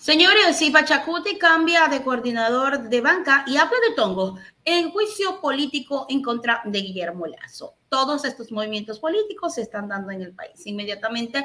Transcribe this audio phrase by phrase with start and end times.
[0.00, 6.06] Señores, si Pachacuti cambia de coordinador de banca y habla de Tongo en juicio político
[6.08, 7.74] en contra de Guillermo Lazo.
[7.90, 10.62] Todos estos movimientos políticos se están dando en el país.
[10.64, 11.44] Inmediatamente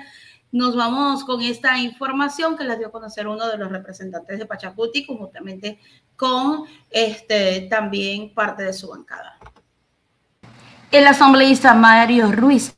[0.54, 4.46] nos vamos con esta información que la dio a conocer uno de los representantes de
[4.46, 5.78] Pachacuti, conjuntamente
[6.16, 9.38] con este, también parte de su bancada.
[10.92, 12.74] El asambleísta Mario Ruiz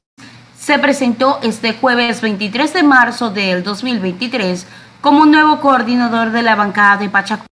[0.58, 4.66] se presentó este jueves 23 de marzo del 2023
[5.02, 7.48] como nuevo coordinador de la bancada de Pachacuti,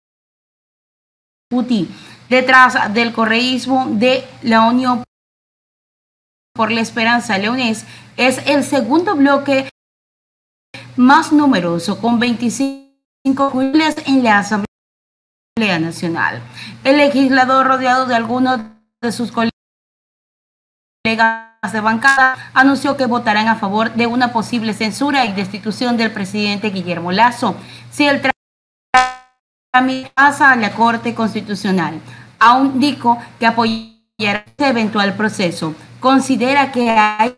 [2.29, 5.03] detrás del correísmo de la Unión
[6.53, 7.85] por la Esperanza Leonés,
[8.17, 9.69] es el segundo bloque
[10.95, 16.41] más numeroso, con 25 jubiles en la Asamblea Nacional.
[16.83, 18.61] El legislador, rodeado de algunos
[19.01, 19.51] de sus colegas
[21.73, 26.69] de bancada, anunció que votarán a favor de una posible censura y destitución del presidente
[26.69, 27.55] Guillermo Lazo
[27.91, 28.21] si el
[29.71, 31.99] trámite pasa a la Corte Constitucional.
[32.39, 35.75] Aún dijo que apoyará este eventual proceso.
[35.99, 37.35] Considera que hay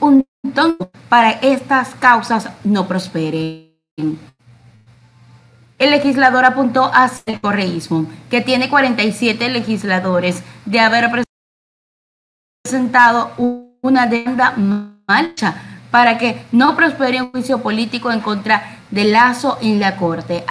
[0.00, 0.76] un tono
[1.08, 3.68] para estas causas no prosperen.
[5.78, 11.27] El legislador apuntó hacia el correísmo, que tiene 47 legisladores de haber presentado
[13.80, 14.54] una demanda
[15.06, 15.54] marcha
[15.90, 20.44] para que no prospere un juicio político en contra de Lazo en la Corte,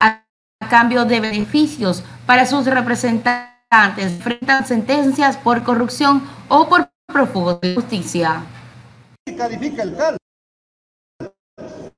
[0.00, 0.24] a
[0.68, 8.42] cambio de beneficios para sus representantes, enfrentan sentencias por corrupción o por prófugos de justicia.
[9.36, 10.16] Califica el CAL.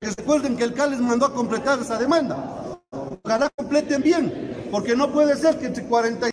[0.00, 2.80] Recuerden que el CAL les mandó a completar esa demanda.
[3.22, 6.30] Ojalá completen bien, porque no puede ser que entre 40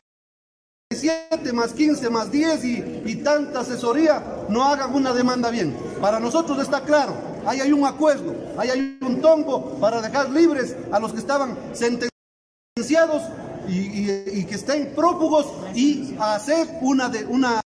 [1.07, 5.75] 7 más 15 más 10 y, tanta asesoría no hagan una demanda bien.
[6.01, 10.75] Para nosotros está claro, ahí hay un acuerdo, ahí hay un tombo para dejar libres
[10.91, 13.23] a los que estaban sentenciados
[13.69, 17.61] y, que estén prófugos y hacer una, de, una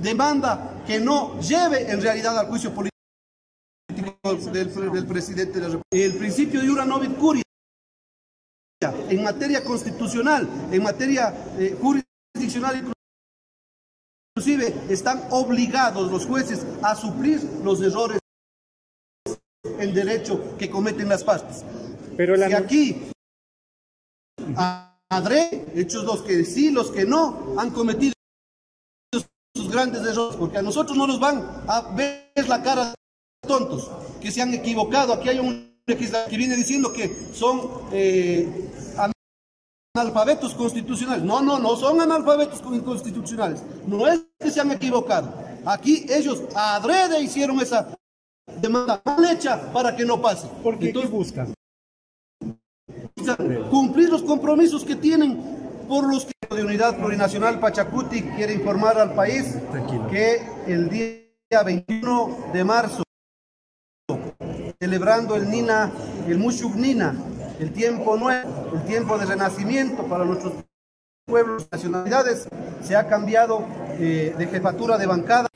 [0.00, 2.90] demanda que no lleve en realidad al juicio político
[4.52, 5.84] del, presidente de la República.
[5.90, 7.42] El principio de una novit curia
[8.82, 11.76] en materia constitucional, en materia eh,
[12.50, 12.94] jurisdiccional,
[14.36, 18.18] inclusive están obligados los jueces a suplir los errores
[19.64, 21.64] en derecho que cometen las partes.
[22.16, 22.46] Pero la...
[22.56, 23.10] aquí
[25.08, 28.14] Adre, hechos los que sí, los que no, han cometido
[29.54, 32.94] sus grandes errores, porque a nosotros no nos van a ver la cara
[33.46, 33.90] tontos,
[34.20, 35.12] que se han equivocado.
[35.12, 38.69] Aquí hay un legislador que viene diciendo que son eh,
[39.94, 41.24] analfabetos constitucionales.
[41.24, 43.62] No, no, no son analfabetos constitucionales.
[43.86, 45.32] No es que se han equivocado.
[45.64, 47.88] Aquí ellos adrede hicieron esa
[48.60, 50.48] demanda mal hecha para que no pase.
[50.62, 51.54] Porque Entonces, buscan?
[53.70, 59.14] Cumplir los compromisos que tienen por los que de Unidad Plurinacional Pachacuti quiere informar al
[59.14, 59.56] país
[60.10, 63.02] que el día 21 de marzo,
[64.80, 65.92] celebrando el Nina,
[66.26, 67.14] el Mushuk Nina,
[67.60, 70.54] el tiempo nuevo, el tiempo de renacimiento para nuestros
[71.26, 72.48] pueblos, nacionalidades,
[72.82, 73.66] se ha cambiado
[73.98, 75.48] eh, de jefatura de bancada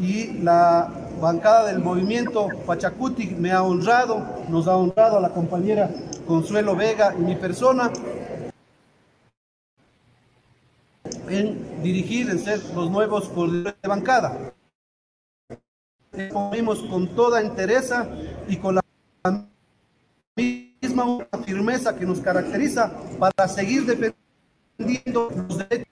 [0.00, 0.90] y la
[1.20, 5.90] bancada del movimiento Pachacuti me ha honrado, nos ha honrado a la compañera
[6.26, 7.92] Consuelo Vega y mi persona
[11.28, 14.52] en dirigir, en ser los nuevos coordinadores de bancada.
[16.32, 18.08] Con toda entereza
[18.48, 18.82] y con la
[21.04, 25.86] misma firmeza que nos caracteriza para seguir defendiendo los derechos.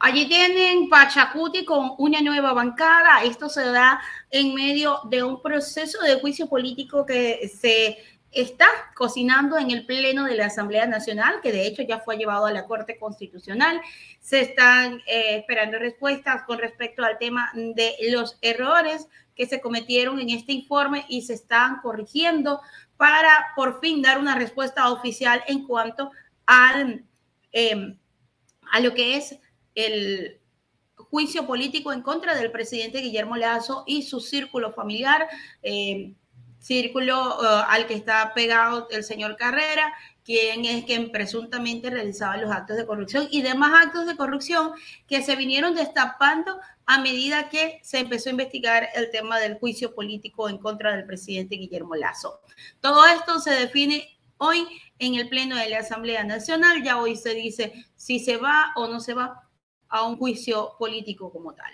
[0.00, 3.24] Allí tienen Pachacuti con una nueva bancada.
[3.24, 4.00] Esto se da
[4.30, 7.98] en medio de un proceso de juicio político que se
[8.32, 12.46] está cocinando en el Pleno de la Asamblea Nacional, que de hecho ya fue llevado
[12.46, 13.80] a la Corte Constitucional.
[14.20, 20.18] Se están eh, esperando respuestas con respecto al tema de los errores que se cometieron
[20.20, 22.60] en este informe y se están corrigiendo
[22.96, 26.10] para por fin dar una respuesta oficial en cuanto
[26.44, 27.04] al,
[27.52, 27.96] em,
[28.72, 29.38] a lo que es
[29.74, 30.40] el
[30.96, 35.28] juicio político en contra del presidente Guillermo Lazo y su círculo familiar.
[35.62, 36.14] Em,
[36.68, 42.50] círculo uh, al que está pegado el señor Carrera, quien es quien presuntamente realizaba los
[42.50, 44.72] actos de corrupción y demás actos de corrupción
[45.06, 49.94] que se vinieron destapando a medida que se empezó a investigar el tema del juicio
[49.94, 52.40] político en contra del presidente Guillermo Lazo.
[52.82, 54.68] Todo esto se define hoy
[54.98, 56.82] en el Pleno de la Asamblea Nacional.
[56.82, 59.48] Ya hoy se dice si se va o no se va
[59.88, 61.72] a un juicio político como tal.